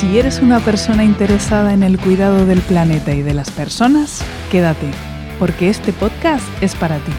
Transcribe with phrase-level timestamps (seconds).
[0.00, 4.90] Si eres una persona interesada en el cuidado del planeta y de las personas, quédate,
[5.38, 7.12] porque este podcast es para ti.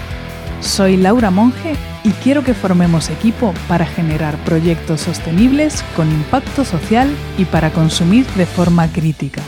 [0.62, 7.08] Soy Laura Monge y quiero que formemos equipo para generar proyectos sostenibles con impacto social
[7.38, 9.44] y para consumir de forma crítica.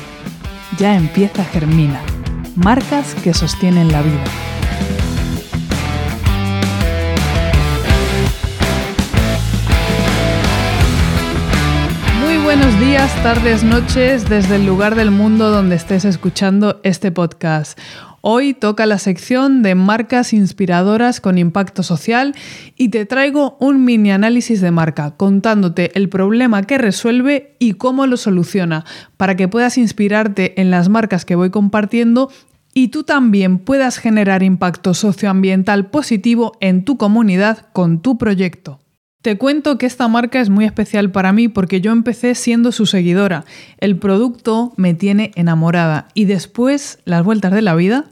[0.78, 2.02] Ya empieza Germina,
[2.56, 4.53] marcas que sostienen la vida.
[12.56, 17.80] Buenos días, tardes, noches, desde el lugar del mundo donde estés escuchando este podcast.
[18.22, 22.36] Hoy toca la sección de marcas inspiradoras con impacto social
[22.78, 28.06] y te traigo un mini análisis de marca contándote el problema que resuelve y cómo
[28.06, 28.86] lo soluciona
[29.18, 32.30] para que puedas inspirarte en las marcas que voy compartiendo
[32.76, 38.83] y tú también puedas generar impacto socioambiental positivo en tu comunidad con tu proyecto.
[39.24, 42.86] Te cuento que esta marca es muy especial para mí porque yo empecé siendo su
[42.86, 43.46] seguidora.
[43.78, 48.04] El producto me tiene enamorada y después, las vueltas de la vida,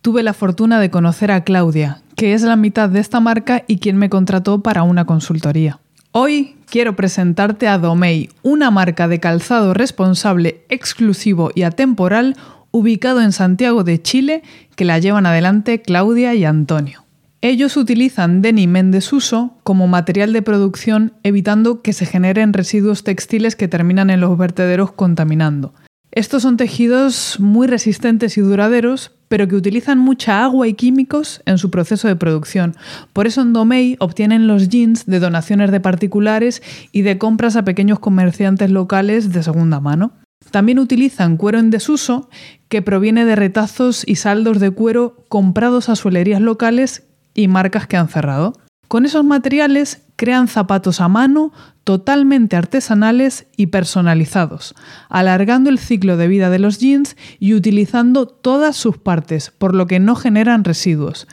[0.00, 3.78] tuve la fortuna de conocer a Claudia, que es la mitad de esta marca y
[3.78, 5.80] quien me contrató para una consultoría.
[6.12, 12.36] Hoy quiero presentarte a Domei, una marca de calzado responsable, exclusivo y atemporal
[12.70, 14.44] ubicado en Santiago de Chile
[14.76, 17.09] que la llevan adelante Claudia y Antonio.
[17.42, 23.56] Ellos utilizan denim en desuso como material de producción evitando que se generen residuos textiles
[23.56, 25.72] que terminan en los vertederos contaminando.
[26.12, 31.56] Estos son tejidos muy resistentes y duraderos, pero que utilizan mucha agua y químicos en
[31.56, 32.74] su proceso de producción.
[33.14, 37.64] Por eso en Domei obtienen los jeans de donaciones de particulares y de compras a
[37.64, 40.12] pequeños comerciantes locales de segunda mano.
[40.50, 42.28] También utilizan cuero en desuso,
[42.68, 47.04] que proviene de retazos y saldos de cuero comprados a suelerías locales
[47.34, 48.54] y marcas que han cerrado.
[48.88, 51.52] Con esos materiales crean zapatos a mano
[51.84, 54.74] totalmente artesanales y personalizados,
[55.08, 59.86] alargando el ciclo de vida de los jeans y utilizando todas sus partes, por lo
[59.86, 61.26] que no generan residuos,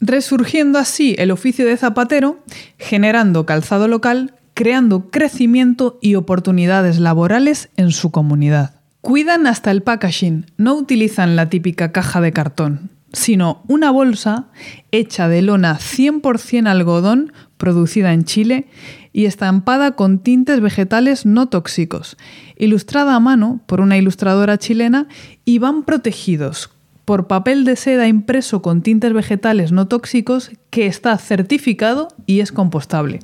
[0.00, 2.38] resurgiendo así el oficio de zapatero,
[2.78, 8.76] generando calzado local, creando crecimiento y oportunidades laborales en su comunidad.
[9.00, 14.48] Cuidan hasta el packaging, no utilizan la típica caja de cartón sino una bolsa
[14.92, 18.68] hecha de lona 100% algodón producida en Chile
[19.12, 22.16] y estampada con tintes vegetales no tóxicos,
[22.56, 25.08] ilustrada a mano por una ilustradora chilena
[25.44, 26.70] y van protegidos
[27.04, 32.52] por papel de seda impreso con tintes vegetales no tóxicos que está certificado y es
[32.52, 33.18] compostable.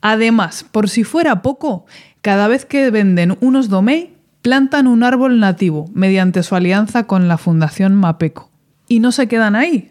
[0.00, 1.86] Además, por si fuera poco,
[2.22, 7.38] cada vez que venden unos domei, plantan un árbol nativo mediante su alianza con la
[7.38, 8.50] Fundación Mapeco.
[8.94, 9.90] Y no se quedan ahí.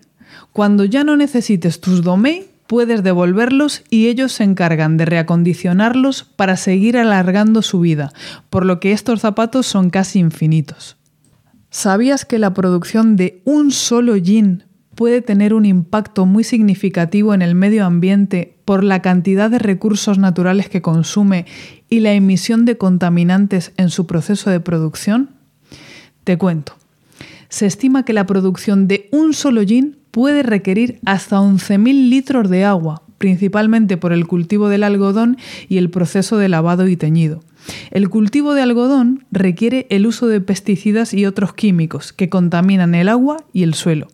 [0.53, 6.56] Cuando ya no necesites tus domain, puedes devolverlos y ellos se encargan de reacondicionarlos para
[6.56, 8.13] seguir alargando su vida,
[8.50, 10.96] por lo que estos zapatos son casi infinitos.
[11.69, 14.63] ¿Sabías que la producción de un solo jean
[14.96, 20.18] puede tener un impacto muy significativo en el medio ambiente por la cantidad de recursos
[20.18, 21.46] naturales que consume
[21.90, 25.31] y la emisión de contaminantes en su proceso de producción?
[26.24, 26.78] Te cuento
[27.53, 32.66] se estima que la producción de un solo gin puede requerir hasta 11.000 litros de
[32.66, 35.38] agua, principalmente por el cultivo del algodón
[35.69, 37.44] y el proceso de lavado y teñido.
[37.92, 43.08] El cultivo de algodón requiere el uso de pesticidas y otros químicos que contaminan el
[43.08, 44.08] agua y el suelo.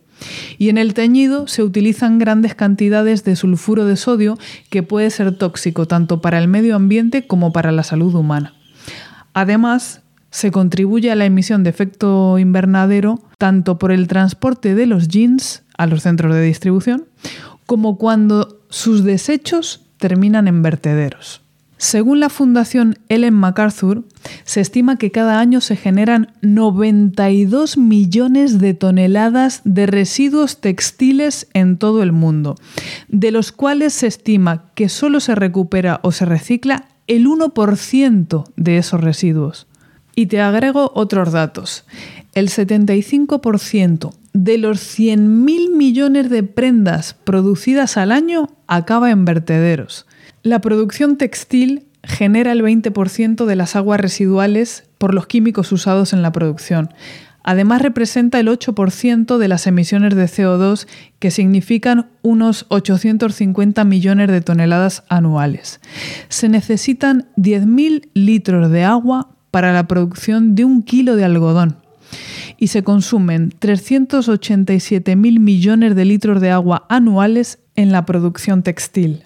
[0.58, 4.36] Y en el teñido se utilizan grandes cantidades de sulfuro de sodio
[4.68, 8.52] que puede ser tóxico tanto para el medio ambiente como para la salud humana.
[9.32, 9.99] Además,
[10.30, 15.62] se contribuye a la emisión de efecto invernadero tanto por el transporte de los jeans
[15.76, 17.06] a los centros de distribución
[17.66, 21.42] como cuando sus desechos terminan en vertederos.
[21.80, 24.04] Según la Fundación Ellen MacArthur,
[24.44, 31.78] se estima que cada año se generan 92 millones de toneladas de residuos textiles en
[31.78, 32.56] todo el mundo,
[33.08, 38.76] de los cuales se estima que solo se recupera o se recicla el 1% de
[38.76, 39.66] esos residuos.
[40.20, 41.86] Y te agrego otros datos.
[42.34, 50.04] El 75% de los 100.000 millones de prendas producidas al año acaba en vertederos.
[50.42, 56.20] La producción textil genera el 20% de las aguas residuales por los químicos usados en
[56.20, 56.90] la producción.
[57.42, 60.86] Además representa el 8% de las emisiones de CO2,
[61.18, 65.80] que significan unos 850 millones de toneladas anuales.
[66.28, 71.76] Se necesitan 10.000 litros de agua para la producción de un kilo de algodón
[72.60, 79.24] y se consumen 387.000 millones de litros de agua anuales en la producción textil.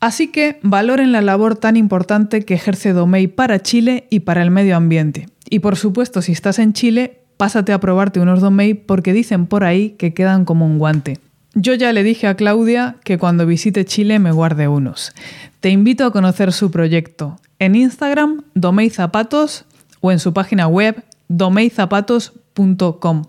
[0.00, 4.50] Así que valoren la labor tan importante que ejerce Domey para Chile y para el
[4.50, 5.28] medio ambiente.
[5.48, 9.62] Y por supuesto, si estás en Chile, pásate a probarte unos Domey porque dicen por
[9.62, 11.18] ahí que quedan como un guante.
[11.54, 15.12] Yo ya le dije a Claudia que cuando visite Chile me guarde unos.
[15.60, 19.66] Te invito a conocer su proyecto en Instagram, Domey Zapatos,
[20.00, 23.22] o en su página web, domeyzapatos.com.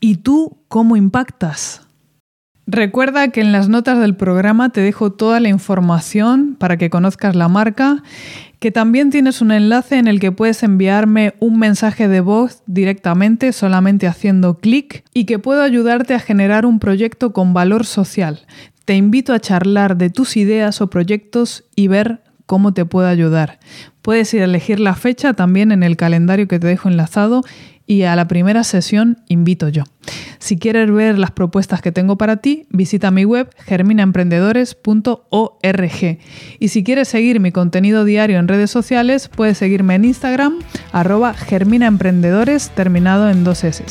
[0.00, 1.86] ¿Y tú cómo impactas?
[2.66, 7.34] Recuerda que en las notas del programa te dejo toda la información para que conozcas
[7.34, 8.02] la marca,
[8.60, 13.52] que también tienes un enlace en el que puedes enviarme un mensaje de voz directamente
[13.52, 18.46] solamente haciendo clic y que puedo ayudarte a generar un proyecto con valor social.
[18.84, 23.60] Te invito a charlar de tus ideas o proyectos y ver cómo te puedo ayudar.
[24.02, 27.44] Puedes ir a elegir la fecha también en el calendario que te dejo enlazado
[27.86, 29.84] y a la primera sesión invito yo.
[30.40, 36.18] Si quieres ver las propuestas que tengo para ti, visita mi web germinaemprendedores.org.
[36.58, 40.58] Y si quieres seguir mi contenido diario en redes sociales, puedes seguirme en Instagram,
[40.90, 43.84] arroba germinaemprendedores, terminado en dos S.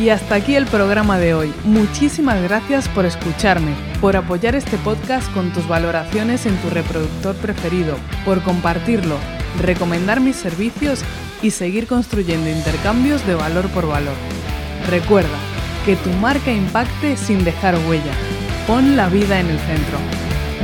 [0.00, 1.52] Y hasta aquí el programa de hoy.
[1.64, 7.96] Muchísimas gracias por escucharme, por apoyar este podcast con tus valoraciones en tu reproductor preferido,
[8.24, 9.16] por compartirlo,
[9.60, 11.00] recomendar mis servicios
[11.42, 14.14] y seguir construyendo intercambios de valor por valor.
[14.88, 15.38] Recuerda,
[15.84, 18.12] que tu marca impacte sin dejar huella.
[18.66, 19.98] Pon la vida en el centro.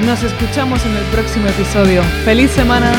[0.06, 2.02] Nos escuchamos en el próximo episodio.
[2.24, 2.92] ¡Feliz semana!